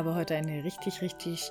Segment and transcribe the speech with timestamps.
[0.00, 1.50] habe heute eine richtig, richtig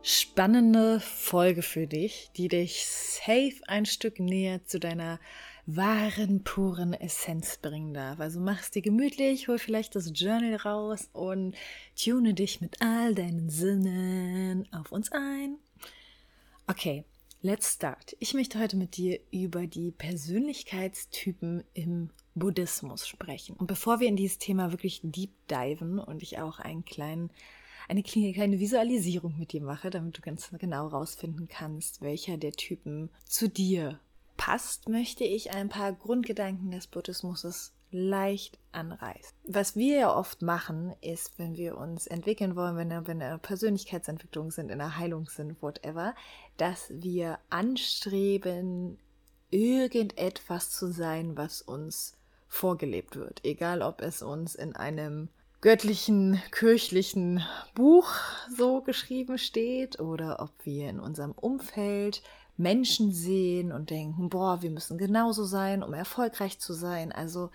[0.00, 5.18] spannende Folge für dich, die dich safe ein Stück näher zu deiner
[5.66, 8.20] wahren, puren Essenz bringen darf.
[8.20, 11.56] Also mach es dir gemütlich, hol vielleicht das Journal raus und
[12.00, 15.56] tune dich mit all deinen Sinnen auf uns ein.
[16.68, 17.02] Okay,
[17.42, 18.16] let's start.
[18.20, 23.56] Ich möchte heute mit dir über die Persönlichkeitstypen im Buddhismus sprechen.
[23.56, 27.30] Und bevor wir in dieses Thema wirklich deep diven und ich auch einen kleinen,
[27.88, 33.10] eine kleine Visualisierung mit dir mache, damit du ganz genau rausfinden kannst, welcher der Typen
[33.24, 34.00] zu dir
[34.36, 39.36] passt, möchte ich ein paar Grundgedanken des Buddhismus leicht anreißen.
[39.46, 43.38] Was wir ja oft machen, ist, wenn wir uns entwickeln wollen, wenn wir in der
[43.38, 46.14] Persönlichkeitsentwicklung sind, in der Heilung sind, whatever,
[46.56, 48.98] dass wir anstreben,
[49.50, 52.16] irgendetwas zu sein, was uns
[52.48, 53.44] vorgelebt wird.
[53.44, 55.28] Egal, ob es uns in einem
[55.66, 57.42] göttlichen, kirchlichen
[57.74, 58.08] Buch
[58.56, 62.22] so geschrieben steht oder ob wir in unserem Umfeld
[62.56, 67.10] Menschen sehen und denken, boah, wir müssen genauso sein, um erfolgreich zu sein.
[67.10, 67.50] Also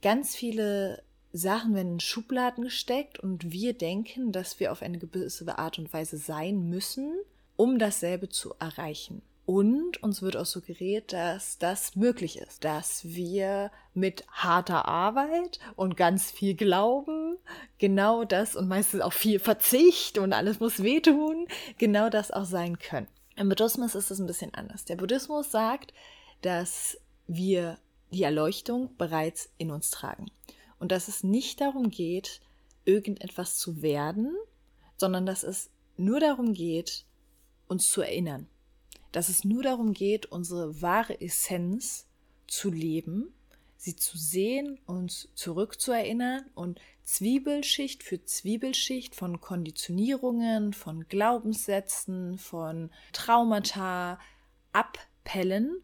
[0.00, 5.58] ganz viele Sachen werden in Schubladen gesteckt und wir denken, dass wir auf eine gewisse
[5.58, 7.18] Art und Weise sein müssen,
[7.56, 9.20] um dasselbe zu erreichen.
[9.46, 15.96] Und uns wird auch suggeriert, dass das möglich ist, dass wir mit harter Arbeit und
[15.96, 17.38] ganz viel Glauben
[17.78, 21.46] genau das und meistens auch viel Verzicht und alles muss wehtun,
[21.78, 23.06] genau das auch sein können.
[23.36, 24.84] Im Buddhismus ist es ein bisschen anders.
[24.84, 25.94] Der Buddhismus sagt,
[26.42, 27.78] dass wir
[28.10, 30.26] die Erleuchtung bereits in uns tragen
[30.80, 32.40] und dass es nicht darum geht,
[32.84, 34.34] irgendetwas zu werden,
[34.96, 37.04] sondern dass es nur darum geht,
[37.68, 38.48] uns zu erinnern
[39.16, 42.06] dass es nur darum geht, unsere wahre Essenz
[42.46, 43.32] zu leben,
[43.78, 54.20] sie zu sehen, uns zurückzuerinnern und Zwiebelschicht für Zwiebelschicht von Konditionierungen, von Glaubenssätzen, von Traumata
[54.72, 55.80] abpellen,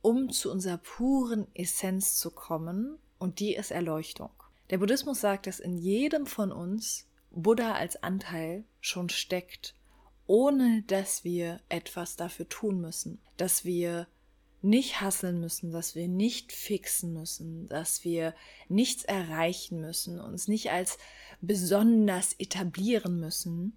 [0.00, 4.32] um zu unserer puren Essenz zu kommen und die ist Erleuchtung.
[4.70, 9.76] Der Buddhismus sagt, dass in jedem von uns Buddha als Anteil schon steckt
[10.32, 14.06] ohne dass wir etwas dafür tun müssen, dass wir
[14.62, 18.34] nicht hasseln müssen, dass wir nicht fixen müssen, dass wir
[18.66, 20.96] nichts erreichen müssen, uns nicht als
[21.42, 23.76] besonders etablieren müssen,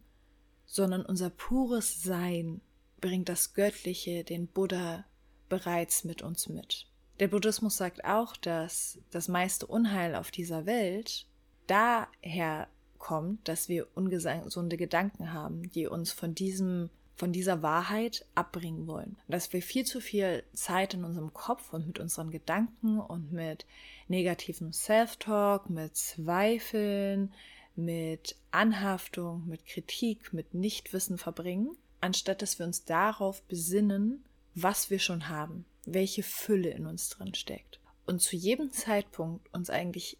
[0.65, 2.61] sondern unser pures Sein
[3.01, 5.03] bringt das Göttliche, den Buddha,
[5.49, 6.87] bereits mit uns mit.
[7.19, 11.27] Der Buddhismus sagt auch, dass das meiste Unheil auf dieser Welt
[11.67, 12.69] daher
[13.05, 19.15] kommt, dass wir ungesunde Gedanken haben, die uns von diesem von dieser Wahrheit abbringen wollen.
[19.27, 23.65] Dass wir viel zu viel Zeit in unserem Kopf und mit unseren Gedanken und mit
[24.07, 27.31] negativem Self-Talk, mit Zweifeln,
[27.75, 34.99] mit Anhaftung, mit Kritik, mit Nichtwissen verbringen, anstatt dass wir uns darauf besinnen, was wir
[34.99, 37.79] schon haben, welche Fülle in uns drin steckt.
[38.07, 40.17] Und zu jedem Zeitpunkt uns eigentlich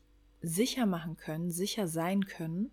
[0.48, 2.72] sicher machen können, sicher sein können,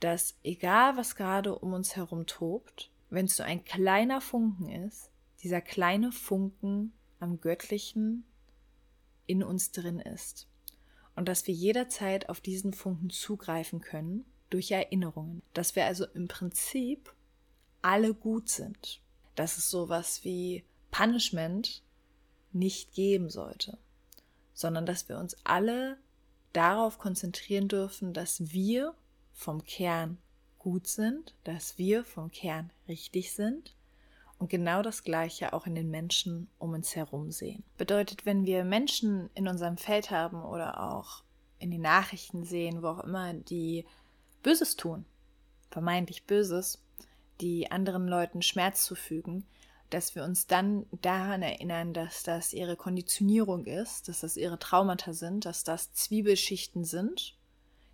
[0.00, 5.10] dass egal was gerade um uns herum tobt, wenn es so ein kleiner Funken ist,
[5.42, 8.24] dieser kleine Funken am Göttlichen
[9.26, 10.48] in uns drin ist.
[11.14, 15.42] Und dass wir jederzeit auf diesen Funken zugreifen können durch Erinnerungen.
[15.54, 17.14] Dass wir also im Prinzip
[17.80, 19.00] alle gut sind.
[19.34, 21.82] Dass es sowas wie Punishment
[22.52, 23.78] nicht geben sollte,
[24.52, 25.98] sondern dass wir uns alle
[26.56, 28.94] darauf konzentrieren dürfen, dass wir
[29.32, 30.18] vom Kern
[30.58, 33.74] gut sind, dass wir vom Kern richtig sind
[34.38, 37.62] und genau das Gleiche auch in den Menschen um uns herum sehen.
[37.78, 41.22] Bedeutet, wenn wir Menschen in unserem Feld haben oder auch
[41.58, 43.84] in den Nachrichten sehen, wo auch immer, die
[44.42, 45.04] Böses tun,
[45.70, 46.82] vermeintlich Böses,
[47.40, 49.44] die anderen Leuten Schmerz zufügen,
[49.90, 55.12] dass wir uns dann daran erinnern, dass das ihre Konditionierung ist, dass das ihre Traumata
[55.12, 57.36] sind, dass das Zwiebelschichten sind,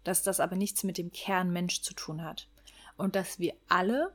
[0.05, 2.49] dass das aber nichts mit dem Kern Mensch zu tun hat.
[2.97, 4.13] Und dass wir alle,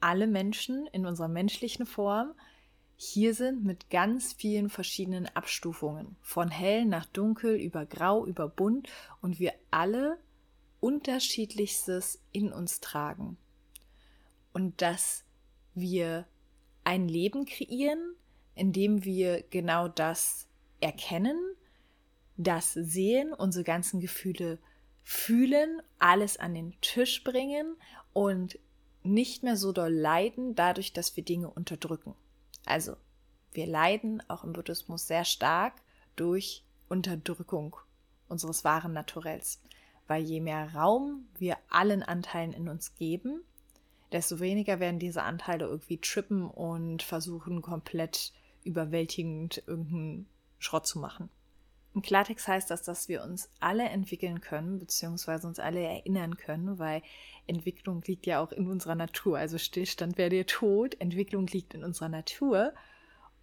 [0.00, 2.34] alle Menschen in unserer menschlichen Form
[2.96, 6.16] hier sind mit ganz vielen verschiedenen Abstufungen.
[6.20, 8.88] Von hell nach dunkel, über grau, über bunt
[9.20, 10.18] und wir alle
[10.80, 13.36] unterschiedlichstes in uns tragen.
[14.52, 15.24] Und dass
[15.74, 16.26] wir
[16.84, 18.14] ein Leben kreieren,
[18.54, 20.48] in dem wir genau das
[20.80, 21.38] erkennen,
[22.36, 24.58] das sehen, unsere ganzen Gefühle
[25.04, 27.76] fühlen, alles an den Tisch bringen
[28.12, 28.58] und
[29.02, 32.14] nicht mehr so doll leiden, dadurch, dass wir Dinge unterdrücken.
[32.64, 32.96] Also,
[33.52, 35.74] wir leiden auch im Buddhismus sehr stark
[36.16, 37.76] durch Unterdrückung
[38.28, 39.60] unseres wahren Naturells.
[40.06, 43.42] Weil je mehr Raum wir allen Anteilen in uns geben,
[44.12, 48.32] desto weniger werden diese Anteile irgendwie trippen und versuchen komplett
[48.64, 50.26] überwältigend irgendeinen
[50.58, 51.28] Schrott zu machen.
[51.94, 56.78] Im Klartext heißt das, dass wir uns alle entwickeln können, beziehungsweise uns alle erinnern können,
[56.78, 57.02] weil
[57.46, 59.36] Entwicklung liegt ja auch in unserer Natur.
[59.38, 62.72] Also Stillstand wäre der Tod, Entwicklung liegt in unserer Natur.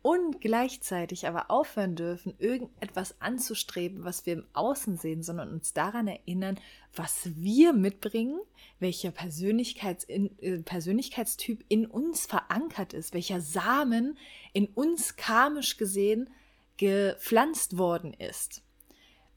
[0.01, 6.07] Und gleichzeitig aber aufhören dürfen, irgendetwas anzustreben, was wir im Außen sehen, sondern uns daran
[6.07, 6.57] erinnern,
[6.95, 8.39] was wir mitbringen,
[8.79, 14.17] welcher Persönlichkeits in, äh, Persönlichkeitstyp in uns verankert ist, welcher Samen
[14.53, 16.29] in uns karmisch gesehen
[16.77, 18.63] gepflanzt worden ist.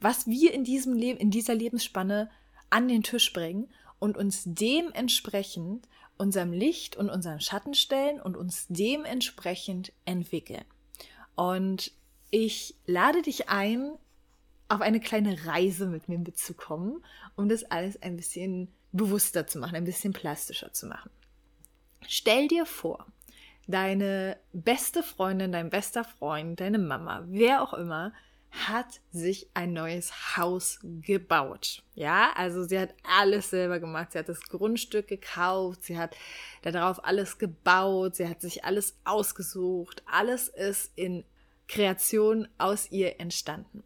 [0.00, 2.30] Was wir in diesem Leben, in dieser Lebensspanne
[2.70, 3.68] an den Tisch bringen
[3.98, 5.88] und uns dementsprechend
[6.18, 10.64] unserem Licht und unserem Schatten stellen und uns dementsprechend entwickeln.
[11.34, 11.92] Und
[12.30, 13.92] ich lade dich ein,
[14.68, 17.04] auf eine kleine Reise mit mir mitzukommen,
[17.36, 21.10] um das alles ein bisschen bewusster zu machen, ein bisschen plastischer zu machen.
[22.06, 23.06] Stell dir vor,
[23.66, 28.12] deine beste Freundin, dein bester Freund, deine Mama, wer auch immer,
[28.52, 31.82] hat sich ein neues Haus gebaut.
[31.94, 34.12] Ja, also sie hat alles selber gemacht.
[34.12, 36.14] Sie hat das Grundstück gekauft, sie hat
[36.62, 40.02] darauf alles gebaut, sie hat sich alles ausgesucht.
[40.06, 41.24] Alles ist in
[41.66, 43.82] Kreation aus ihr entstanden.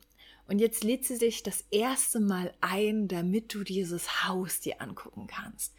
[0.48, 5.26] Und jetzt lädt sie sich das erste Mal ein, damit du dieses Haus dir angucken
[5.26, 5.74] kannst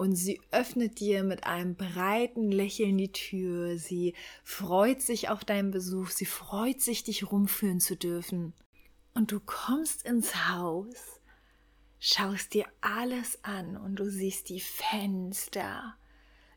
[0.00, 3.76] und sie öffnet dir mit einem breiten Lächeln die Tür.
[3.76, 6.08] Sie freut sich auf deinen Besuch.
[6.08, 8.54] Sie freut sich, dich rumführen zu dürfen.
[9.12, 11.20] Und du kommst ins Haus,
[11.98, 15.96] schaust dir alles an und du siehst die Fenster.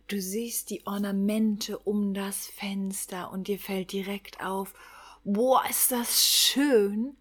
[0.07, 4.73] Du siehst die Ornamente um das Fenster und dir fällt direkt auf,
[5.25, 7.17] boah, ist das schön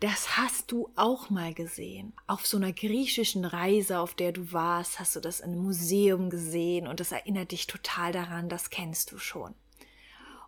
[0.00, 2.12] das hast du auch mal gesehen.
[2.26, 6.28] Auf so einer griechischen Reise, auf der du warst, hast du das in einem Museum
[6.28, 9.54] gesehen und das erinnert dich total daran, das kennst du schon.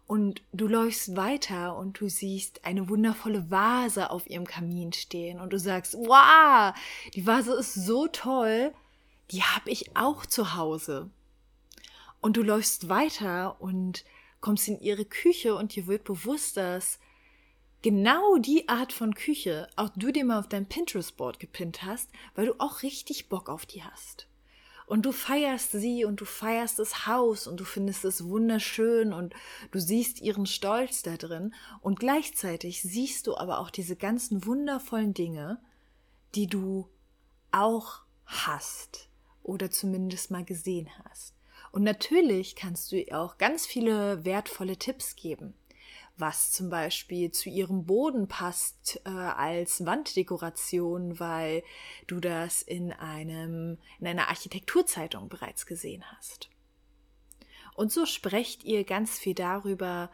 [0.06, 5.52] Und du läufst weiter und du siehst eine wundervolle Vase auf ihrem Kamin stehen und
[5.52, 6.74] du sagst, wow,
[7.14, 8.72] die Vase ist so toll,
[9.30, 11.10] die habe ich auch zu Hause.
[12.20, 14.04] Und du läufst weiter und
[14.40, 16.98] kommst in ihre Küche und dir wird bewusst, dass
[17.82, 22.46] genau die Art von Küche auch du dir mal auf dein Pinterest-Board gepinnt hast, weil
[22.46, 24.26] du auch richtig Bock auf die hast.
[24.86, 29.34] Und du feierst sie und du feierst das Haus und du findest es wunderschön und
[29.70, 35.12] du siehst ihren Stolz da drin und gleichzeitig siehst du aber auch diese ganzen wundervollen
[35.12, 35.60] Dinge,
[36.34, 36.88] die du
[37.52, 39.10] auch hast
[39.42, 41.34] oder zumindest mal gesehen hast.
[41.70, 45.52] Und natürlich kannst du ihr auch ganz viele wertvolle Tipps geben
[46.18, 51.62] was zum Beispiel zu ihrem Boden passt äh, als Wanddekoration, weil
[52.06, 56.50] du das in einem in einer Architekturzeitung bereits gesehen hast.
[57.74, 60.10] Und so sprecht ihr ganz viel darüber,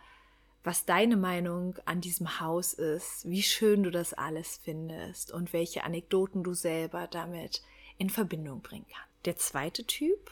[0.63, 5.85] was deine Meinung an diesem Haus ist, wie schön du das alles findest und welche
[5.85, 7.63] Anekdoten du selber damit
[7.99, 9.27] in Verbindung bringen kannst.
[9.27, 10.31] Der zweite Typ,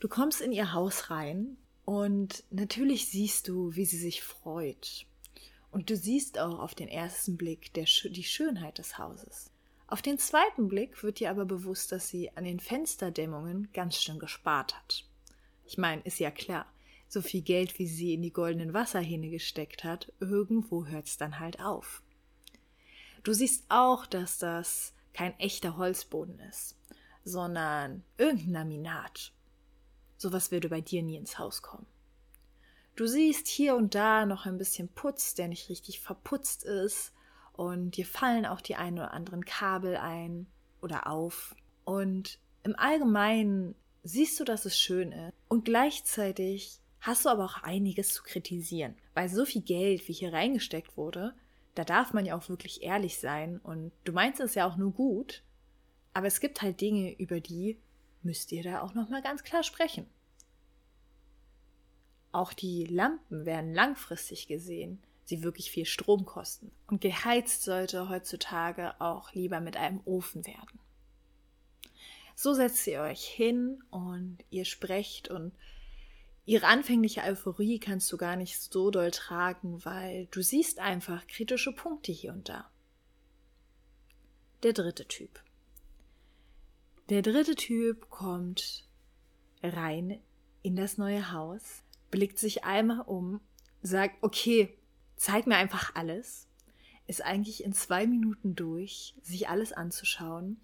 [0.00, 1.56] du kommst in ihr Haus rein
[1.88, 5.06] und natürlich siehst du, wie sie sich freut.
[5.70, 9.50] Und du siehst auch auf den ersten Blick der, die Schönheit des Hauses.
[9.86, 14.18] Auf den zweiten Blick wird dir aber bewusst, dass sie an den Fensterdämmungen ganz schön
[14.18, 15.06] gespart hat.
[15.64, 16.66] Ich meine, ist ja klar,
[17.08, 21.58] so viel Geld, wie sie in die goldenen Wasserhähne gesteckt hat, irgendwo hört's dann halt
[21.58, 22.02] auf.
[23.22, 26.76] Du siehst auch, dass das kein echter Holzboden ist,
[27.24, 29.32] sondern irgendein Laminat
[30.18, 31.86] Sowas würde bei dir nie ins Haus kommen.
[32.96, 37.12] Du siehst hier und da noch ein bisschen Putz, der nicht richtig verputzt ist,
[37.58, 40.46] und dir fallen auch die ein oder anderen Kabel ein
[40.80, 41.56] oder auf.
[41.84, 45.32] Und im Allgemeinen siehst du, dass es schön ist.
[45.48, 48.94] Und gleichzeitig hast du aber auch einiges zu kritisieren.
[49.14, 51.34] Weil so viel Geld, wie hier reingesteckt wurde,
[51.74, 53.58] da darf man ja auch wirklich ehrlich sein.
[53.58, 55.42] Und du meinst es ja auch nur gut.
[56.14, 57.76] Aber es gibt halt Dinge, über die
[58.22, 60.06] müsst ihr da auch noch mal ganz klar sprechen.
[62.32, 66.72] Auch die Lampen werden langfristig gesehen sie wirklich viel Strom kosten.
[66.86, 70.78] Und geheizt sollte heutzutage auch lieber mit einem Ofen werden.
[72.34, 75.52] So setzt ihr euch hin und ihr sprecht und
[76.46, 81.72] ihre anfängliche Euphorie kannst du gar nicht so doll tragen, weil du siehst einfach kritische
[81.72, 82.70] Punkte hier und da.
[84.62, 85.42] Der dritte Typ.
[87.08, 88.84] Der dritte Typ kommt
[89.62, 90.20] rein
[90.62, 93.40] in das neue Haus, blickt sich einmal um,
[93.80, 94.76] sagt, okay,
[95.16, 96.46] zeig mir einfach alles.
[97.06, 100.60] ist eigentlich in zwei Minuten durch, sich alles anzuschauen.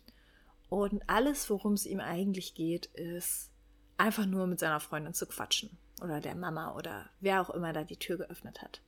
[0.69, 3.51] Und alles, worum es ihm eigentlich geht, ist
[3.97, 5.71] einfach nur mit seiner Freundin zu quatschen.
[6.03, 8.83] Oder der Mama oder wer auch immer da die Tür geöffnet hat.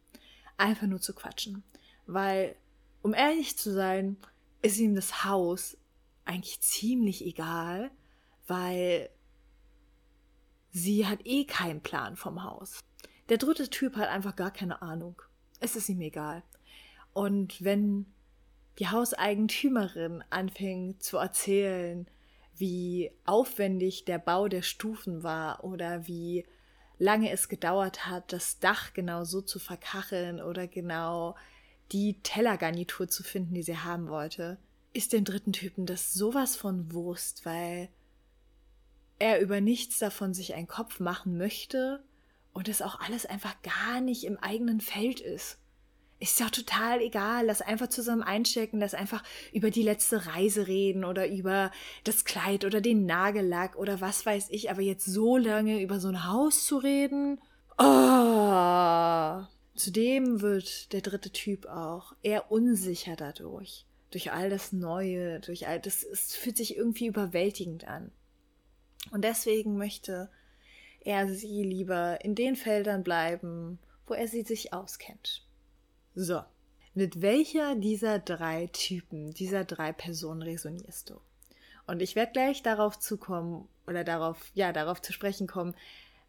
[0.59, 1.63] Einfach nur zu quatschen.
[2.05, 2.57] Weil,
[3.01, 4.19] um ehrlich zu sein,
[4.61, 5.79] ist ihm das Haus
[6.27, 7.91] eigentlich ziemlich egal,
[8.47, 9.09] weil
[10.71, 12.81] sie hat eh keinen Plan vom Haus.
[13.29, 15.21] Der dritte Typ hat einfach gar keine Ahnung.
[15.61, 16.43] Es ist ihm egal.
[17.13, 18.07] Und wenn
[18.79, 22.07] die Hauseigentümerin anfängt zu erzählen,
[22.55, 26.45] wie aufwendig der Bau der Stufen war oder wie
[26.99, 31.37] lange es gedauert hat, das Dach genau so zu verkacheln oder genau
[31.93, 34.59] die Tellergarnitur zu finden, die sie haben wollte,
[34.97, 37.89] ist dem dritten Typen das sowas von Wurst, weil
[39.19, 42.03] er über nichts davon sich einen Kopf machen möchte
[42.53, 45.59] und es auch alles einfach gar nicht im eigenen Feld ist.
[46.19, 49.23] Ist ja total egal, lass einfach zusammen einchecken, lass einfach
[49.53, 51.71] über die letzte Reise reden oder über
[52.05, 56.09] das Kleid oder den Nagellack oder was weiß ich, aber jetzt so lange über so
[56.09, 57.39] ein Haus zu reden.
[57.77, 59.45] Oh.
[59.75, 63.85] Zudem wird der dritte Typ auch eher unsicher dadurch.
[64.11, 68.13] Durch all das Neue, durch all das, es fühlt sich irgendwie überwältigend an.
[69.11, 70.31] Und deswegen möchte
[71.01, 75.45] er sie lieber in den Feldern bleiben, wo er sie sich auskennt.
[76.15, 76.43] So,
[76.95, 81.21] mit welcher dieser drei Typen, dieser drei Personen resonierst du?
[81.87, 85.75] Und ich werde gleich darauf zukommen oder darauf, ja, darauf zu sprechen kommen,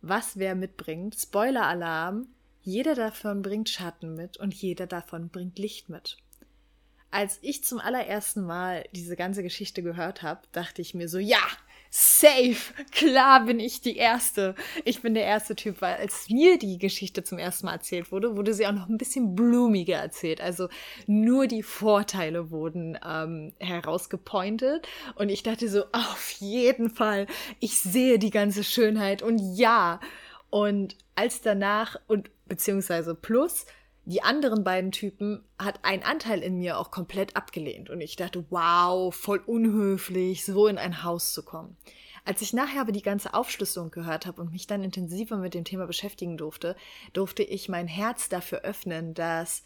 [0.01, 1.15] was wer mitbringt.
[1.15, 2.27] Spoiler-Alarm,
[2.61, 6.17] jeder davon bringt Schatten mit und jeder davon bringt Licht mit.
[7.09, 11.39] Als ich zum allerersten Mal diese ganze Geschichte gehört habe, dachte ich mir so, ja,
[11.89, 14.55] safe, klar bin ich die Erste.
[14.83, 18.35] Ich bin der erste Typ, weil als mir die Geschichte zum ersten Mal erzählt wurde,
[18.35, 20.41] wurde sie auch noch ein bisschen blumiger erzählt.
[20.41, 20.69] Also
[21.05, 24.87] nur die Vorteile wurden ähm, herausgepointet.
[25.15, 27.27] Und ich dachte so, auf jeden Fall,
[27.59, 29.99] ich sehe die ganze Schönheit und ja.
[30.49, 33.65] Und als danach und beziehungsweise plus
[34.07, 37.89] die anderen beiden Typen hat ein Anteil in mir auch komplett abgelehnt.
[37.89, 41.75] Und ich dachte, wow, voll unhöflich, so in ein Haus zu kommen.
[42.23, 45.65] Als ich nachher aber die ganze Aufschlüsselung gehört habe und mich dann intensiver mit dem
[45.65, 46.77] Thema beschäftigen durfte,
[47.11, 49.63] durfte ich mein Herz dafür öffnen, dass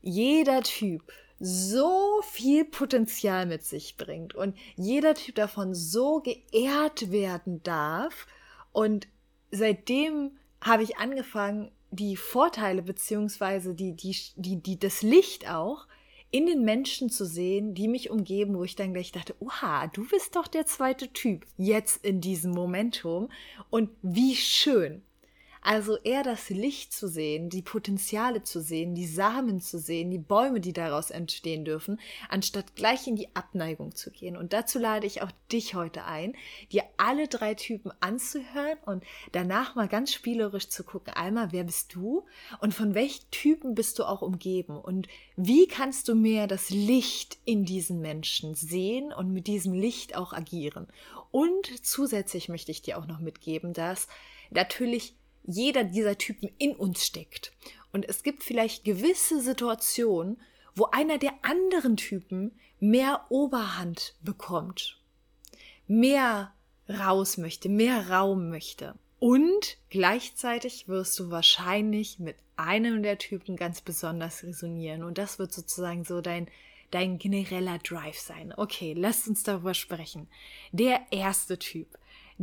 [0.00, 7.64] jeder Typ so viel Potenzial mit sich bringt und jeder Typ davon so geehrt werden
[7.64, 8.28] darf.
[8.70, 9.08] Und
[9.50, 15.86] seitdem habe ich angefangen, die Vorteile beziehungsweise die, die, die, die, das Licht auch
[16.30, 20.08] in den Menschen zu sehen, die mich umgeben, wo ich dann gleich dachte, oha, du
[20.08, 23.28] bist doch der zweite Typ jetzt in diesem Momentum
[23.68, 25.02] und wie schön.
[25.64, 30.18] Also eher das Licht zu sehen, die Potenziale zu sehen, die Samen zu sehen, die
[30.18, 34.36] Bäume, die daraus entstehen dürfen, anstatt gleich in die Abneigung zu gehen.
[34.36, 36.34] Und dazu lade ich auch dich heute ein,
[36.72, 41.94] dir alle drei Typen anzuhören und danach mal ganz spielerisch zu gucken, einmal, wer bist
[41.94, 42.26] du
[42.60, 47.38] und von welchen Typen bist du auch umgeben und wie kannst du mehr das Licht
[47.44, 50.88] in diesen Menschen sehen und mit diesem Licht auch agieren.
[51.30, 54.08] Und zusätzlich möchte ich dir auch noch mitgeben, dass
[54.50, 55.14] natürlich
[55.44, 57.52] jeder dieser Typen in uns steckt.
[57.92, 60.40] Und es gibt vielleicht gewisse Situationen,
[60.74, 64.98] wo einer der anderen Typen mehr Oberhand bekommt,
[65.86, 66.52] mehr
[66.88, 68.94] raus möchte, mehr Raum möchte.
[69.18, 75.04] Und gleichzeitig wirst du wahrscheinlich mit einem der Typen ganz besonders resonieren.
[75.04, 76.48] Und das wird sozusagen so dein,
[76.90, 78.52] dein genereller Drive sein.
[78.56, 80.28] Okay, lasst uns darüber sprechen.
[80.72, 81.86] Der erste Typ.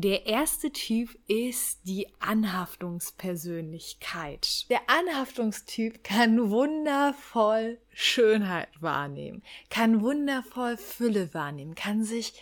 [0.01, 4.69] Der erste Typ ist die Anhaftungspersönlichkeit.
[4.69, 12.41] Der Anhaftungstyp kann wundervoll Schönheit wahrnehmen, kann wundervoll Fülle wahrnehmen, kann sich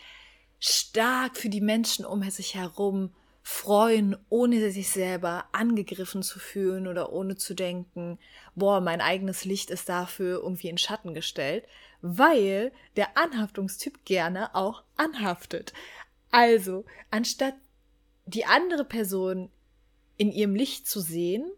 [0.60, 3.10] stark für die Menschen um sich herum
[3.42, 8.20] freuen, ohne sich selber angegriffen zu fühlen oder ohne zu denken,
[8.54, 11.66] boah, mein eigenes Licht ist dafür irgendwie in Schatten gestellt,
[12.02, 15.74] weil der Anhaftungstyp gerne auch anhaftet.
[16.38, 17.56] Also, anstatt
[18.28, 19.50] die andere Person
[20.18, 21.52] in ihrem Licht zu sehen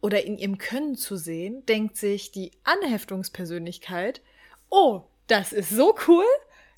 [0.00, 4.22] oder in ihrem Können zu sehen, denkt sich die Anheftungspersönlichkeit,
[4.70, 6.24] oh, das ist so cool,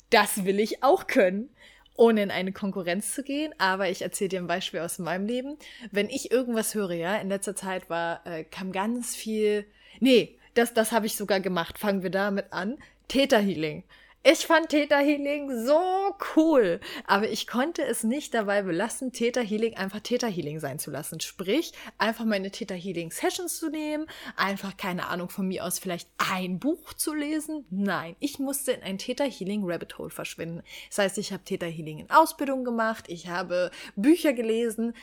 [0.09, 1.47] das will ich auch können,
[1.95, 3.55] ohne in eine Konkurrenz zu gehen.
[3.57, 5.55] Aber ich erzähle dir ein Beispiel aus meinem Leben.
[5.91, 9.65] Wenn ich irgendwas höre, ja, in letzter Zeit war, äh, kam ganz viel,
[10.01, 11.79] nee, das, das habe ich sogar gemacht.
[11.79, 12.77] Fangen wir damit an.
[13.07, 13.85] Täterhealing
[14.27, 19.75] Ich fand Theta Healing so cool, aber ich konnte es nicht dabei belassen, Theta Healing
[19.75, 21.19] einfach Theta Healing sein zu lassen.
[21.19, 26.09] Sprich, einfach meine Theta Healing Sessions zu nehmen, einfach keine Ahnung von mir aus vielleicht
[26.17, 27.65] ein Buch zu lesen.
[27.69, 30.63] Nein, ich musste in ein Theta Healing Rabbit Hole verschwinden.
[30.89, 34.95] Das heißt, ich habe Theta Healing in Ausbildung gemacht, ich habe Bücher gelesen,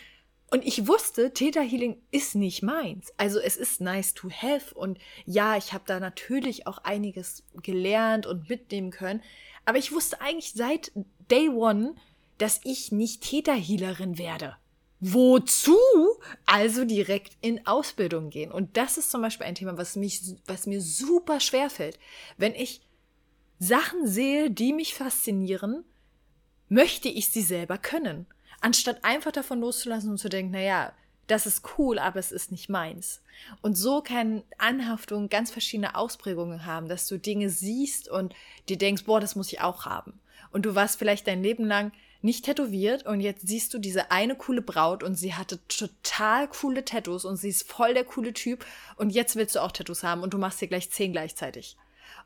[0.53, 3.11] und ich wusste, Theta Healing ist nicht meins.
[3.17, 8.27] Also es ist nice to have und ja, ich habe da natürlich auch einiges gelernt
[8.27, 9.23] und mitnehmen können.
[9.65, 10.93] Aber ich wusste eigentlich seit
[11.31, 11.95] Day One,
[12.37, 14.59] dass ich nicht Theta Healerin werde.
[15.01, 15.79] Wozu?
[16.45, 18.53] Also direkt in Ausbildung gehen.
[18.53, 21.99] Und das ist zum Beispiel ein Thema, was mich, was mir super schwer fällt.
[22.37, 22.83] Wenn ich
[23.59, 25.85] Sachen sehe, die mich faszinieren,
[26.69, 28.27] möchte ich sie selber können
[28.63, 30.93] anstatt einfach davon loszulassen und zu denken, naja,
[31.27, 33.23] das ist cool, aber es ist nicht meins.
[33.61, 38.35] Und so kann Anhaftung ganz verschiedene Ausprägungen haben, dass du Dinge siehst und
[38.69, 40.21] dir denkst, boah, das muss ich auch haben.
[40.51, 41.93] Und du warst vielleicht dein Leben lang
[42.23, 46.85] nicht tätowiert und jetzt siehst du diese eine coole Braut und sie hatte total coole
[46.85, 48.65] Tattoos und sie ist voll der coole Typ
[48.97, 51.77] und jetzt willst du auch Tattoos haben und du machst dir gleich zehn gleichzeitig.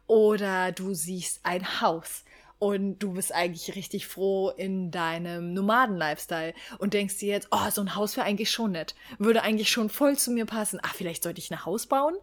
[0.07, 2.25] Oder du siehst ein Haus
[2.59, 7.83] und du bist eigentlich richtig froh in deinem Nomaden-Lifestyle und denkst dir jetzt, oh, so
[7.83, 10.81] ein Haus wäre eigentlich schon nett, würde eigentlich schon voll zu mir passen.
[10.83, 12.15] Ach, vielleicht sollte ich ein Haus bauen.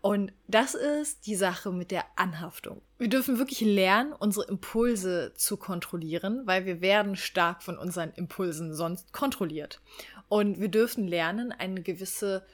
[0.00, 2.82] Und das ist die Sache mit der Anhaftung.
[2.98, 8.74] Wir dürfen wirklich lernen, unsere Impulse zu kontrollieren, weil wir werden stark von unseren Impulsen
[8.74, 9.80] sonst kontrolliert.
[10.28, 12.44] Und wir dürfen lernen, eine gewisse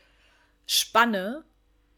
[0.67, 1.45] Spanne,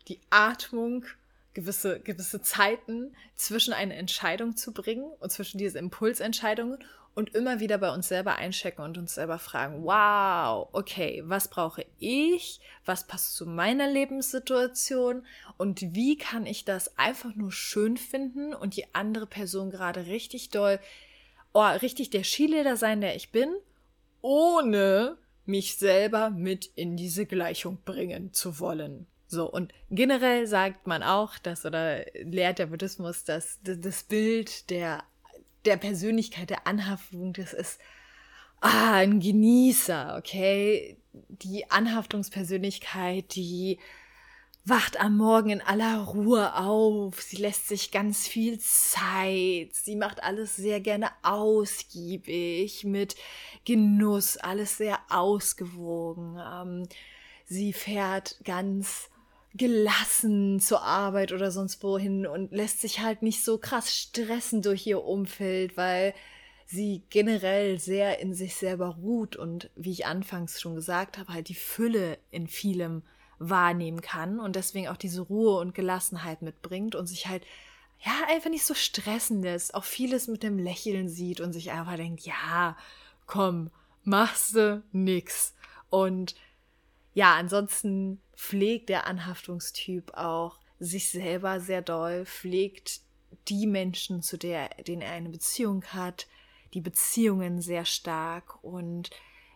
[0.08, 1.04] die Atmung
[1.54, 6.78] gewisse, gewisse Zeiten zwischen eine Entscheidung zu bringen und zwischen diese Impulsentscheidungen
[7.14, 11.86] und immer wieder bei uns selber einchecken und uns selber fragen, wow, okay, was brauche
[11.98, 12.60] ich?
[12.84, 15.24] Was passt zu meiner Lebenssituation?
[15.56, 20.50] Und wie kann ich das einfach nur schön finden und die andere Person gerade richtig
[20.50, 20.80] doll,
[21.52, 23.54] oh, richtig der Skileder sein, der ich bin,
[24.20, 29.06] ohne mich selber mit in diese Gleichung bringen zu wollen.
[29.26, 35.02] So, und generell sagt man auch, dass oder lehrt der Buddhismus, dass das Bild der,
[35.64, 37.80] der Persönlichkeit, der Anhaftung, das ist
[38.60, 40.98] ah, ein Genießer, okay?
[41.12, 43.78] Die Anhaftungspersönlichkeit, die
[44.64, 50.22] wacht am Morgen in aller Ruhe auf, sie lässt sich ganz viel Zeit, sie macht
[50.22, 53.14] alles sehr gerne ausgiebig, mit
[53.66, 56.38] Genuss, alles sehr ausgewogen.
[56.38, 56.88] Ähm,
[57.44, 59.10] sie fährt ganz
[59.54, 64.86] gelassen zur Arbeit oder sonst wohin und lässt sich halt nicht so krass stressen durch
[64.86, 66.12] ihr Umfeld, weil
[66.66, 71.48] sie generell sehr in sich selber ruht und wie ich anfangs schon gesagt habe, halt
[71.48, 73.02] die Fülle in vielem
[73.38, 77.44] wahrnehmen kann und deswegen auch diese Ruhe und Gelassenheit mitbringt und sich halt
[78.04, 81.96] ja einfach nicht so stressen lässt, auch vieles mit dem Lächeln sieht und sich einfach
[81.96, 82.76] denkt, ja,
[83.26, 83.70] komm,
[84.02, 85.54] machst du nix.
[85.90, 86.34] Und
[87.14, 93.00] ja, ansonsten pflegt der Anhaftungstyp auch sich selber sehr doll, pflegt
[93.48, 96.26] die Menschen, zu der, denen er eine Beziehung hat,
[96.74, 99.10] die Beziehungen sehr stark und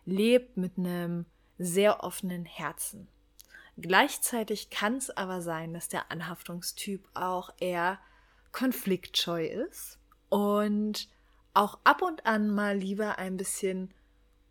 [0.05, 1.27] lebt mit einem
[1.59, 3.09] sehr offenen Herzen.
[3.77, 7.99] Gleichzeitig kann es aber sein, dass der Anhaftungstyp auch eher
[8.53, 11.09] konfliktscheu ist und
[11.55, 13.93] auch ab und an mal lieber ein bisschen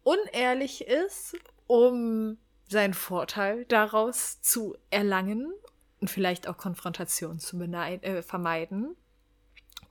[0.04, 1.36] unehrlich ist,
[1.68, 5.52] um seinen Vorteil daraus zu erlangen
[6.00, 8.96] und vielleicht auch Konfrontation zu äh, vermeiden.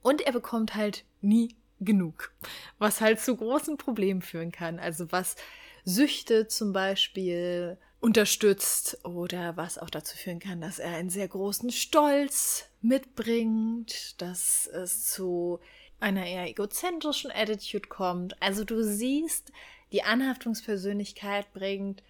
[0.03, 2.33] Und er bekommt halt nie genug,
[2.79, 4.79] was halt zu großen Problemen führen kann.
[4.79, 5.37] Also was
[5.85, 11.71] Süchte zum Beispiel unterstützt oder was auch dazu führen kann, dass er einen sehr großen
[11.71, 15.61] Stolz mitbringt, dass es zu
[15.99, 18.41] einer eher egozentrischen Attitude kommt.
[18.41, 19.51] Also du siehst,
[19.93, 22.03] die Anhaftungspersönlichkeit bringt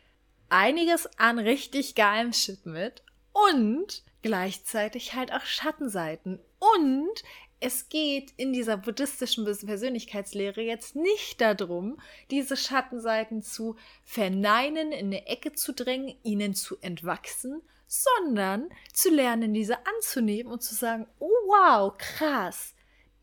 [0.49, 6.39] einiges an richtig geilem Shit mit und gleichzeitig halt auch Schattenseiten.
[6.59, 7.23] Und
[7.59, 11.99] es geht in dieser buddhistischen Persönlichkeitslehre jetzt nicht darum,
[12.31, 19.55] diese Schattenseiten zu verneinen, in eine Ecke zu drängen, ihnen zu entwachsen, sondern zu lernen,
[19.55, 22.75] diese anzunehmen und zu sagen, oh wow, krass,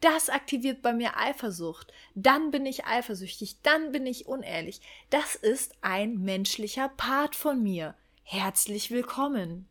[0.04, 1.94] das aktiviert bei mir Eifersucht.
[2.13, 4.82] Dann bin ich eifersüchtig, dann bin ich unehrlich.
[5.10, 7.96] Das ist ein menschlicher Part von mir.
[8.24, 9.68] Herzlich willkommen.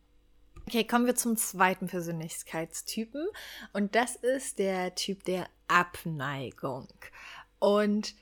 [0.65, 3.27] Okay, kommen wir zum zweiten Persönlichkeitstypen
[3.73, 6.87] und das ist der Typ der Abneigung.
[7.59, 8.15] Und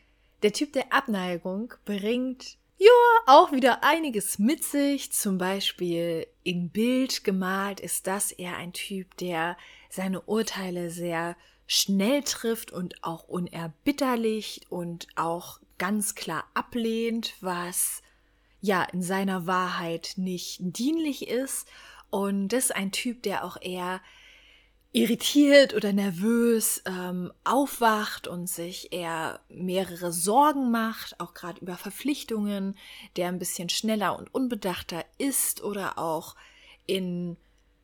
[0.44, 2.90] der Typ der Abneigung bringt ja
[3.28, 5.14] auch wieder einiges mit sich.
[5.14, 9.56] Zum Beispiel im Bild gemalt ist das eher ein Typ, der
[9.90, 11.36] seine Urteile sehr
[11.74, 18.02] schnell trifft und auch unerbitterlich und auch ganz klar ablehnt, was
[18.60, 21.70] ja in seiner Wahrheit nicht dienlich ist.
[22.10, 24.02] Und das ist ein Typ, der auch eher
[24.92, 32.78] irritiert oder nervös ähm, aufwacht und sich eher mehrere Sorgen macht, auch gerade über Verpflichtungen,
[33.16, 36.36] der ein bisschen schneller und unbedachter ist oder auch
[36.86, 37.38] in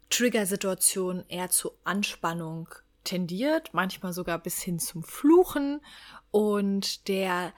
[0.09, 2.67] Triggersituationen eher zu Anspannung
[3.07, 5.81] tendiert, manchmal sogar bis hin zum Fluchen
[6.31, 7.53] und der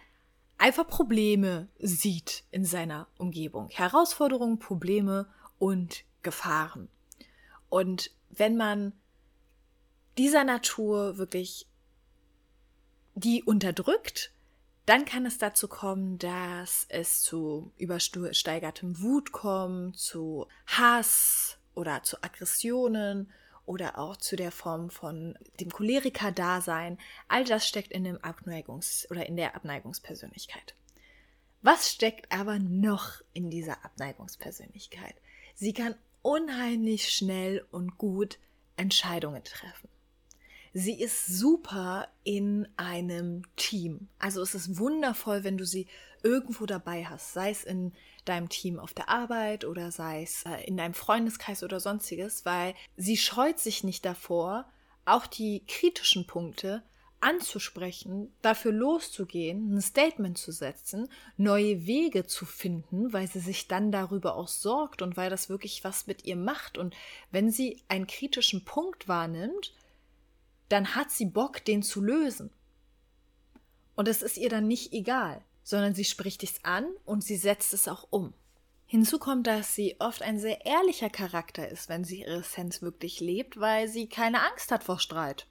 [0.58, 3.70] einfach Probleme sieht in seiner Umgebung.
[3.70, 6.90] Herausforderungen, Probleme und Gefahren.
[7.70, 8.94] Und wenn man
[10.18, 11.68] dieser Natur wirklich
[13.16, 14.32] die unterdrückt,
[14.86, 22.22] dann kann es dazu kommen, dass es zu übersteigertem Wut kommt, zu Hass oder zu
[22.24, 23.32] Aggressionen
[23.70, 26.98] oder auch zu der Form von dem Choleriker-Dasein.
[27.28, 30.74] All das steckt in dem Abneigungs- oder in der Abneigungspersönlichkeit.
[31.62, 35.14] Was steckt aber noch in dieser Abneigungspersönlichkeit?
[35.54, 38.40] Sie kann unheimlich schnell und gut
[38.76, 39.88] Entscheidungen treffen.
[40.74, 44.08] Sie ist super in einem Team.
[44.18, 45.86] Also es ist wundervoll, wenn du sie
[46.24, 47.94] irgendwo dabei hast, sei es in
[48.30, 52.76] deinem Team auf der Arbeit oder sei es äh, in deinem Freundeskreis oder sonstiges, weil
[52.96, 54.66] sie scheut sich nicht davor,
[55.06, 56.84] auch die kritischen Punkte
[57.22, 63.92] anzusprechen, dafür loszugehen, ein Statement zu setzen, neue Wege zu finden, weil sie sich dann
[63.92, 66.78] darüber auch sorgt und weil das wirklich was mit ihr macht.
[66.78, 66.96] Und
[67.32, 69.74] wenn sie einen kritischen Punkt wahrnimmt,
[70.70, 72.52] dann hat sie Bock, den zu lösen.
[73.96, 77.76] Und es ist ihr dann nicht egal, sondern sie spricht es an und sie setzt
[77.76, 78.34] es auch um.
[78.88, 83.20] Hinzu kommt, dass sie oft ein sehr ehrlicher Charakter ist, wenn sie ihre Essenz wirklich
[83.20, 85.46] lebt, weil sie keine Angst hat vor Streit.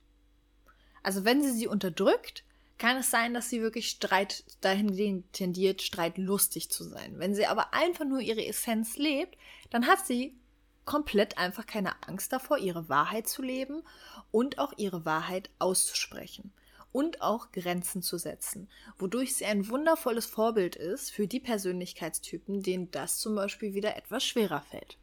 [1.04, 2.42] Also wenn sie sie unterdrückt,
[2.78, 7.20] kann es sein, dass sie wirklich Streit dahin tendiert, streitlustig zu sein.
[7.20, 9.38] Wenn sie aber einfach nur ihre Essenz lebt,
[9.70, 10.36] dann hat sie
[10.84, 13.84] komplett einfach keine Angst davor, ihre Wahrheit zu leben
[14.32, 16.52] und auch ihre Wahrheit auszusprechen
[16.92, 22.90] und auch Grenzen zu setzen, wodurch sie ein wundervolles Vorbild ist für die Persönlichkeitstypen, denen
[22.90, 24.96] das zum Beispiel wieder etwas schwerer fällt.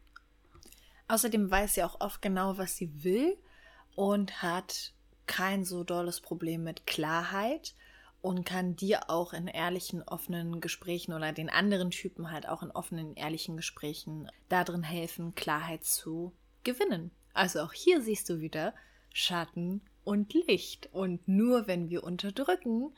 [1.08, 3.38] Außerdem weiß sie auch oft genau, was sie will
[3.96, 4.94] und hat
[5.28, 7.76] kein so dolles Problem mit Klarheit
[8.22, 12.72] und kann dir auch in ehrlichen, offenen Gesprächen oder den anderen Typen halt auch in
[12.72, 17.12] offenen, ehrlichen Gesprächen darin helfen, Klarheit zu gewinnen.
[17.34, 18.74] Also auch hier siehst du wieder
[19.14, 20.90] Schatten und Licht.
[20.94, 22.94] Und nur wenn wir unterdrücken,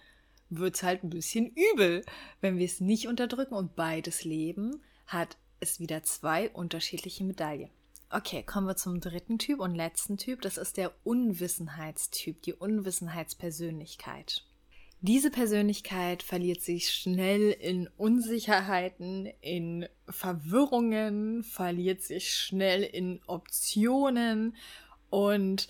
[0.49, 2.03] wird es halt ein bisschen übel.
[2.41, 7.69] Wenn wir es nicht unterdrücken und beides leben, hat es wieder zwei unterschiedliche Medaillen.
[8.09, 10.41] Okay, kommen wir zum dritten Typ und letzten Typ.
[10.41, 14.45] Das ist der Unwissenheitstyp, die Unwissenheitspersönlichkeit.
[15.01, 24.55] Diese Persönlichkeit verliert sich schnell in Unsicherheiten, in Verwirrungen, verliert sich schnell in Optionen
[25.09, 25.67] und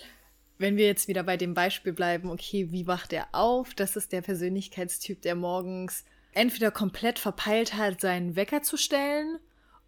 [0.58, 3.74] wenn wir jetzt wieder bei dem Beispiel bleiben, okay, wie wacht er auf?
[3.74, 9.40] Das ist der Persönlichkeitstyp, der morgens entweder komplett verpeilt hat, seinen Wecker zu stellen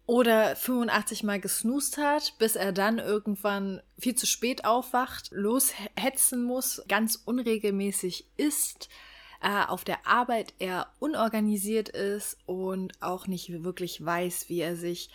[0.06, 6.82] oder 85 Mal gesnoost hat, bis er dann irgendwann viel zu spät aufwacht, loshetzen muss,
[6.88, 8.88] ganz unregelmäßig isst,
[9.40, 15.10] äh, auf der Arbeit eher unorganisiert ist und auch nicht wirklich weiß, wie er sich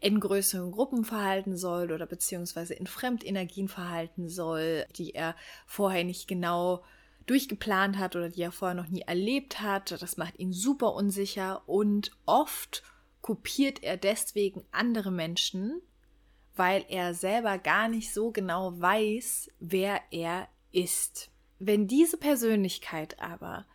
[0.00, 5.36] in größeren Gruppen verhalten soll oder beziehungsweise in Fremdenergien verhalten soll, die er
[5.66, 6.82] vorher nicht genau
[7.26, 9.92] durchgeplant hat oder die er vorher noch nie erlebt hat.
[10.02, 12.82] Das macht ihn super unsicher und oft
[13.20, 15.82] kopiert er deswegen andere Menschen,
[16.56, 21.30] weil er selber gar nicht so genau weiß, wer er ist.
[21.58, 23.66] Wenn diese Persönlichkeit aber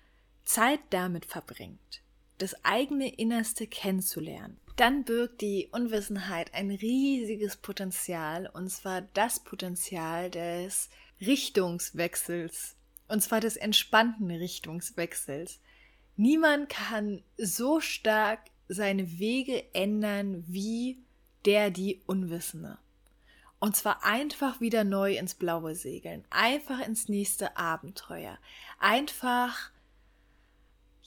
[0.43, 2.01] Zeit damit verbringt,
[2.39, 10.29] das eigene Innerste kennenzulernen, dann birgt die Unwissenheit ein riesiges Potenzial, und zwar das Potenzial
[10.29, 10.89] des
[11.21, 12.75] Richtungswechsels,
[13.07, 15.59] und zwar des entspannten Richtungswechsels.
[16.17, 20.99] Niemand kann so stark seine Wege ändern wie
[21.45, 22.77] der die Unwissende.
[23.59, 28.38] Und zwar einfach wieder neu ins Blaue segeln, einfach ins nächste Abenteuer,
[28.79, 29.71] einfach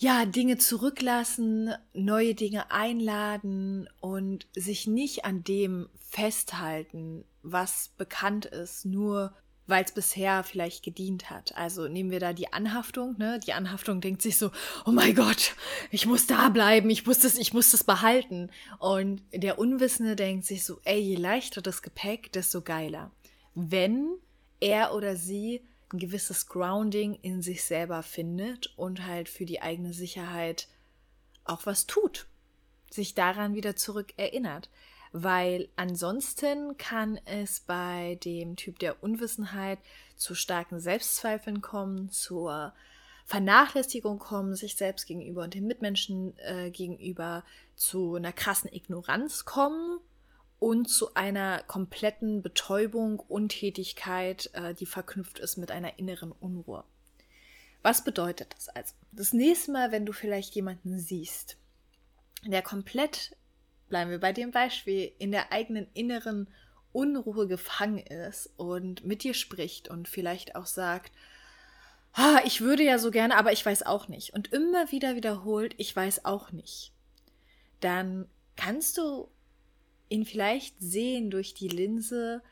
[0.01, 8.85] ja, Dinge zurücklassen, neue Dinge einladen und sich nicht an dem festhalten, was bekannt ist,
[8.85, 9.35] nur
[9.67, 11.55] weil es bisher vielleicht gedient hat.
[11.57, 13.41] Also nehmen wir da die Anhaftung, ne?
[13.45, 14.51] Die Anhaftung denkt sich so,
[14.87, 15.57] oh mein Gott,
[15.91, 18.51] ich muss da bleiben, ich muss das, ich muss das behalten.
[18.79, 23.11] Und der Unwissende denkt sich so, ey, je leichter das Gepäck, desto geiler.
[23.55, 24.17] Wenn
[24.61, 25.61] er oder sie
[25.93, 30.69] ein gewisses Grounding in sich selber findet und halt für die eigene Sicherheit
[31.45, 32.27] auch was tut,
[32.91, 34.69] sich daran wieder zurück erinnert.
[35.13, 39.79] Weil ansonsten kann es bei dem Typ der Unwissenheit
[40.17, 42.75] zu starken Selbstzweifeln kommen, zur
[43.25, 50.01] Vernachlässigung kommen, sich selbst gegenüber und den Mitmenschen äh, gegenüber, zu einer krassen Ignoranz kommen
[50.59, 56.85] und zu einer kompletten Betäubung, Untätigkeit, äh, die verknüpft ist mit einer inneren Unruhe.
[57.83, 58.95] Was bedeutet das also?
[59.13, 61.57] Das nächste Mal, wenn du vielleicht jemanden siehst,
[62.45, 63.37] der komplett,
[63.89, 66.49] bleiben wir bei dem Beispiel, in der eigenen inneren
[66.93, 71.13] Unruhe gefangen ist und mit dir spricht und vielleicht auch sagt,
[72.15, 74.35] ah, ich würde ja so gerne, aber ich weiß auch nicht.
[74.35, 76.93] Und immer wieder wiederholt, ich weiß auch nicht.
[77.81, 79.29] Dann kannst du
[80.09, 82.43] ihn vielleicht sehen durch die Linse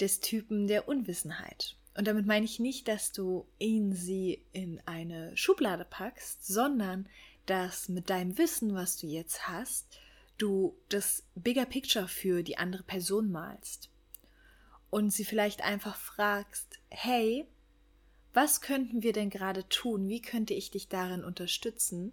[0.00, 1.76] des Typen der Unwissenheit.
[1.96, 7.08] Und damit meine ich nicht, dass du ihn sie in eine Schublade packst, sondern
[7.46, 9.98] dass mit deinem Wissen, was du jetzt hast,
[10.38, 13.90] du das Bigger Picture für die andere Person malst.
[14.88, 17.46] Und sie vielleicht einfach fragst, hey,
[18.32, 20.08] was könnten wir denn gerade tun?
[20.08, 22.12] Wie könnte ich dich darin unterstützen,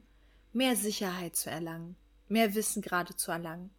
[0.52, 1.96] mehr Sicherheit zu erlangen,
[2.28, 3.70] mehr Wissen gerade zu erlangen?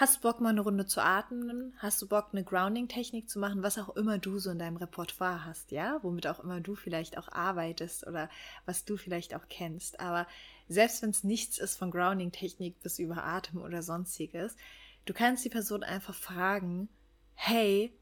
[0.00, 1.74] Hast du Bock, mal eine Runde zu atmen?
[1.76, 3.62] Hast du Bock, eine Grounding-Technik zu machen?
[3.62, 5.98] Was auch immer du so in deinem Repertoire hast, ja?
[6.00, 8.30] Womit auch immer du vielleicht auch arbeitest oder
[8.64, 10.00] was du vielleicht auch kennst.
[10.00, 10.26] Aber
[10.68, 14.56] selbst wenn es nichts ist von Grounding-Technik bis über Atem oder sonstiges,
[15.04, 16.88] du kannst die Person einfach fragen,
[17.34, 17.92] hey,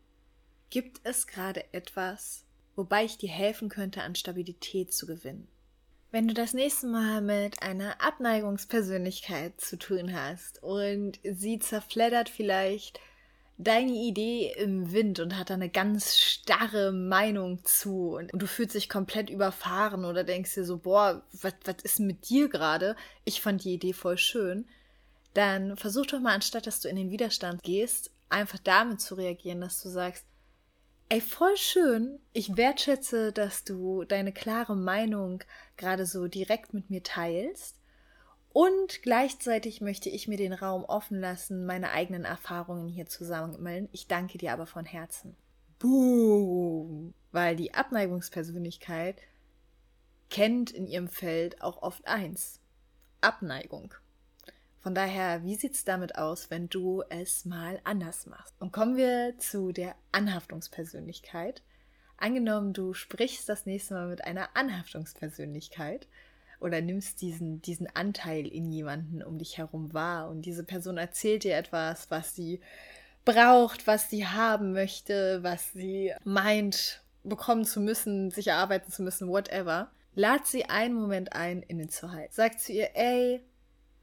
[0.70, 2.44] gibt es gerade etwas,
[2.76, 5.48] wobei ich dir helfen könnte, an Stabilität zu gewinnen?
[6.10, 12.98] Wenn du das nächste Mal mit einer Abneigungspersönlichkeit zu tun hast und sie zerfleddert vielleicht
[13.58, 18.74] deine Idee im Wind und hat da eine ganz starre Meinung zu und du fühlst
[18.74, 22.96] dich komplett überfahren oder denkst dir so, boah, was, ist mit dir gerade?
[23.26, 24.66] Ich fand die Idee voll schön.
[25.34, 29.60] Dann versuch doch mal, anstatt dass du in den Widerstand gehst, einfach damit zu reagieren,
[29.60, 30.24] dass du sagst,
[31.10, 32.20] Ey, voll schön.
[32.34, 35.42] Ich wertschätze, dass du deine klare Meinung
[35.78, 37.76] gerade so direkt mit mir teilst.
[38.52, 43.24] Und gleichzeitig möchte ich mir den Raum offen lassen, meine eigenen Erfahrungen hier zu.
[43.92, 45.34] Ich danke dir aber von Herzen.
[45.78, 47.14] Boom!
[47.32, 49.16] Weil die Abneigungspersönlichkeit
[50.28, 52.60] kennt in ihrem Feld auch oft eins.
[53.22, 53.94] Abneigung.
[54.80, 58.54] Von daher, wie sieht es damit aus, wenn du es mal anders machst?
[58.60, 61.62] Und kommen wir zu der Anhaftungspersönlichkeit.
[62.16, 66.08] Angenommen, du sprichst das nächste Mal mit einer Anhaftungspersönlichkeit
[66.60, 71.44] oder nimmst diesen, diesen Anteil in jemanden um dich herum wahr und diese Person erzählt
[71.44, 72.60] dir etwas, was sie
[73.24, 79.28] braucht, was sie haben möchte, was sie meint, bekommen zu müssen, sich erarbeiten zu müssen,
[79.28, 79.90] whatever.
[80.14, 82.32] Lad sie einen Moment ein, innezuhalten.
[82.32, 83.40] Sag zu ihr, ey,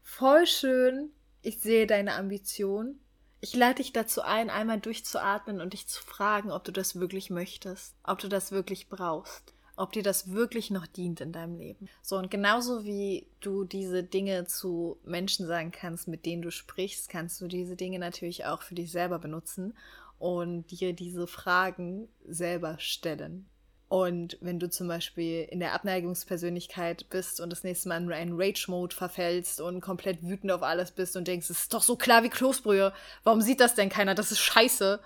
[0.08, 1.10] Voll schön.
[1.42, 3.00] Ich sehe deine Ambition.
[3.40, 7.28] Ich lade dich dazu ein, einmal durchzuatmen und dich zu fragen, ob du das wirklich
[7.28, 11.88] möchtest, ob du das wirklich brauchst, ob dir das wirklich noch dient in deinem Leben.
[12.02, 17.10] So, und genauso wie du diese Dinge zu Menschen sagen kannst, mit denen du sprichst,
[17.10, 19.74] kannst du diese Dinge natürlich auch für dich selber benutzen
[20.18, 23.48] und dir diese Fragen selber stellen.
[23.88, 28.34] Und wenn du zum Beispiel in der Abneigungspersönlichkeit bist und das nächste Mal in einen
[28.40, 32.24] Rage-Mode verfällst und komplett wütend auf alles bist und denkst, es ist doch so klar
[32.24, 34.16] wie Kloßbrühe, warum sieht das denn keiner?
[34.16, 35.00] Das ist scheiße.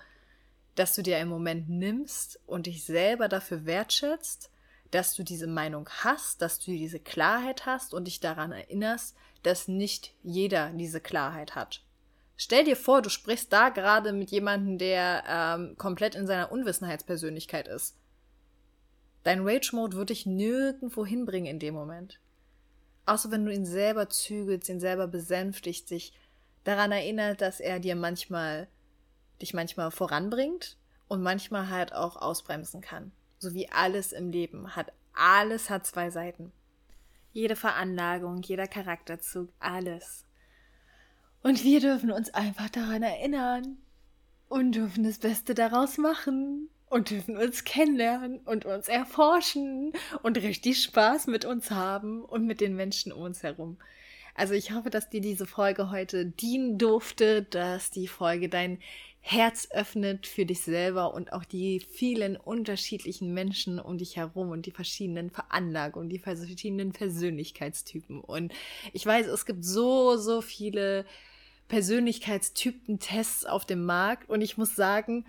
[0.75, 4.49] Dass du dir einen Moment nimmst und dich selber dafür wertschätzt,
[4.89, 9.67] dass du diese Meinung hast, dass du diese Klarheit hast und dich daran erinnerst, dass
[9.67, 11.81] nicht jeder diese Klarheit hat.
[12.37, 17.67] Stell dir vor, du sprichst da gerade mit jemandem, der ähm, komplett in seiner Unwissenheitspersönlichkeit
[17.67, 17.95] ist
[19.23, 22.19] Dein Rage-Mode wird dich nirgendwo hinbringen in dem Moment.
[23.05, 26.13] Außer wenn du ihn selber zügelst, ihn selber besänftigt, sich
[26.63, 28.67] daran erinnert, dass er dir manchmal,
[29.41, 33.11] dich manchmal voranbringt und manchmal halt auch ausbremsen kann.
[33.37, 34.91] So wie alles im Leben hat.
[35.13, 36.51] Alles hat zwei Seiten.
[37.33, 40.25] Jede Veranlagung, jeder Charakterzug, alles.
[41.43, 43.77] Und wir dürfen uns einfach daran erinnern
[44.47, 50.83] und dürfen das Beste daraus machen und dürfen uns kennenlernen und uns erforschen und richtig
[50.83, 53.77] Spaß mit uns haben und mit den Menschen um uns herum.
[54.35, 58.77] Also ich hoffe, dass dir diese Folge heute dienen durfte, dass die Folge dein
[59.21, 64.65] Herz öffnet für dich selber und auch die vielen unterschiedlichen Menschen um dich herum und
[64.65, 68.19] die verschiedenen Veranlagungen, die verschiedenen Persönlichkeitstypen.
[68.19, 68.51] Und
[68.91, 71.05] ich weiß, es gibt so, so viele
[71.69, 75.25] Persönlichkeitstypen-Tests auf dem Markt und ich muss sagen,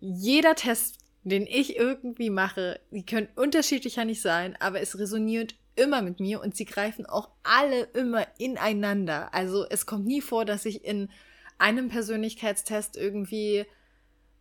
[0.00, 6.02] jeder Test den ich irgendwie mache, die können unterschiedlicher nicht sein, aber es resoniert immer
[6.02, 9.32] mit mir und sie greifen auch alle immer ineinander.
[9.34, 11.10] Also es kommt nie vor, dass ich in
[11.58, 13.66] einem Persönlichkeitstest irgendwie,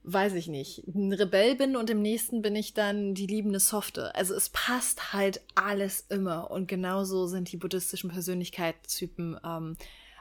[0.04, 4.16] weiß ich nicht, ein Rebell bin und im nächsten bin ich dann die liebende Softe.
[4.16, 9.78] Also es passt halt alles immer und genauso sind die buddhistischen Persönlichkeitstypen ähm,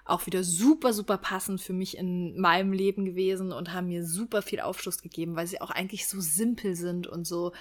[0.08, 4.42] auch wieder super, super passend für mich in meinem Leben gewesen und haben mir super
[4.42, 7.52] viel Aufschluss gegeben, weil sie auch eigentlich so simpel sind und so,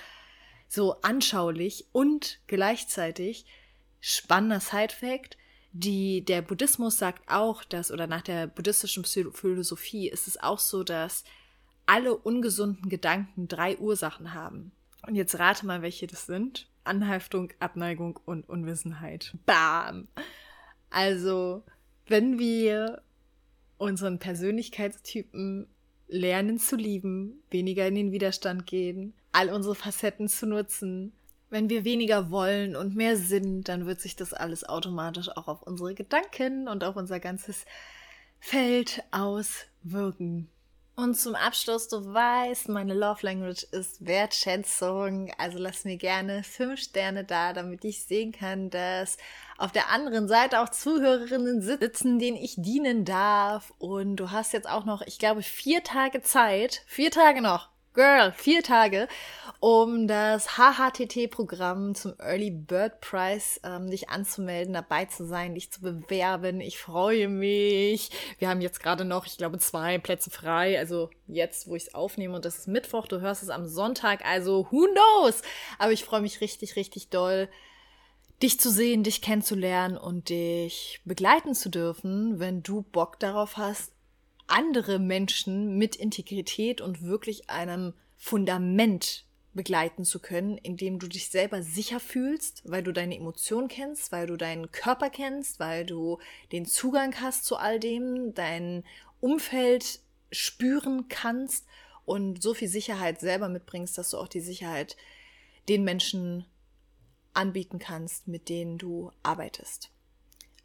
[0.68, 3.46] so anschaulich und gleichzeitig
[4.00, 5.38] spannender Side-Fact.
[5.74, 10.84] Die, der Buddhismus sagt auch, dass, oder nach der buddhistischen Philosophie ist es auch so,
[10.84, 11.24] dass
[11.86, 14.72] alle ungesunden Gedanken drei Ursachen haben.
[15.06, 16.68] Und jetzt rate mal, welche das sind.
[16.84, 19.36] Anhaftung, Abneigung und Unwissenheit.
[19.46, 20.08] Bam!
[20.90, 21.64] Also,
[22.08, 23.02] wenn wir
[23.78, 25.68] unseren Persönlichkeitstypen
[26.08, 31.14] lernen zu lieben, weniger in den Widerstand gehen, all unsere Facetten zu nutzen,
[31.50, 35.64] wenn wir weniger wollen und mehr sind, dann wird sich das alles automatisch auch auf
[35.64, 37.66] unsere Gedanken und auf unser ganzes
[38.40, 40.50] Feld auswirken.
[41.00, 45.32] Und zum Abschluss, du weißt, meine Love Language ist Wertschätzung.
[45.38, 49.18] Also lass mir gerne fünf Sterne da, damit ich sehen kann, dass
[49.60, 53.72] auf der anderen Seite auch Zuhörerinnen sitzen, denen ich dienen darf.
[53.78, 56.82] Und du hast jetzt auch noch, ich glaube, vier Tage Zeit.
[56.88, 57.70] Vier Tage noch.
[57.98, 59.08] Girl, vier Tage,
[59.60, 65.82] um das HHTT-Programm zum Early Bird Prize ähm, dich anzumelden, dabei zu sein, dich zu
[65.82, 66.62] bewerben.
[66.62, 68.12] Ich freue mich.
[68.38, 70.78] Wir haben jetzt gerade noch, ich glaube, zwei Plätze frei.
[70.78, 74.24] Also jetzt, wo ich es aufnehme und das ist Mittwoch, du hörst es am Sonntag,
[74.24, 75.42] also who knows?
[75.80, 77.50] Aber ich freue mich richtig, richtig doll
[78.44, 83.92] dich zu sehen, dich kennenzulernen und dich begleiten zu dürfen, wenn du Bock darauf hast,
[84.48, 91.62] andere Menschen mit Integrität und wirklich einem Fundament begleiten zu können, indem du dich selber
[91.64, 96.20] sicher fühlst, weil du deine Emotionen kennst, weil du deinen Körper kennst, weil du
[96.52, 98.84] den Zugang hast zu all dem, dein
[99.20, 100.00] Umfeld
[100.32, 101.66] spüren kannst
[102.06, 104.96] und so viel Sicherheit selber mitbringst, dass du auch die Sicherheit
[105.68, 106.46] den Menschen
[107.34, 109.90] anbieten kannst, mit denen du arbeitest.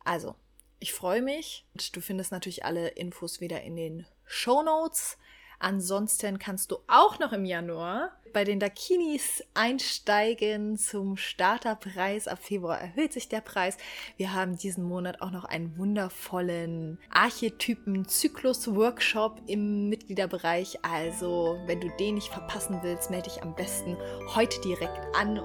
[0.04, 0.34] Also,
[0.82, 1.64] ich freue mich.
[1.92, 5.16] Du findest natürlich alle Infos wieder in den Show Notes.
[5.60, 12.26] Ansonsten kannst du auch noch im Januar bei den Dakinis einsteigen zum Starterpreis.
[12.26, 13.76] Ab Februar erhöht sich der Preis.
[14.16, 20.80] Wir haben diesen Monat auch noch einen wundervollen Archetypen-Zyklus-Workshop im Mitgliederbereich.
[20.82, 23.96] Also, wenn du den nicht verpassen willst, melde dich am besten
[24.34, 25.40] heute direkt an.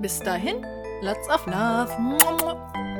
[0.00, 0.66] Bis dahin,
[1.00, 2.91] lots of love.